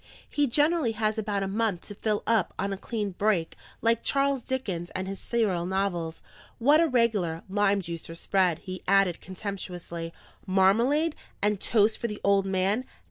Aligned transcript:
He 0.27 0.47
generally 0.47 0.93
has 0.93 1.19
about 1.19 1.43
a 1.43 1.47
month 1.47 1.81
to 1.85 1.93
fill 1.93 2.23
up 2.25 2.55
on 2.57 2.73
a 2.73 2.75
clean 2.77 3.11
break, 3.11 3.55
like 3.83 4.01
Charles 4.01 4.41
Dickens 4.41 4.89
and 4.95 5.07
his 5.07 5.19
serial 5.19 5.67
novels. 5.67 6.23
What 6.57 6.81
a 6.81 6.87
regular, 6.87 7.43
lime 7.47 7.83
juicer 7.83 8.17
spread!" 8.17 8.57
he 8.65 8.81
added 8.87 9.21
contemptuously. 9.21 10.11
"Marmalade 10.47 11.15
and 11.39 11.61
toast 11.61 11.99
for 11.99 12.07
the 12.07 12.19
old 12.23 12.47
man! 12.47 12.83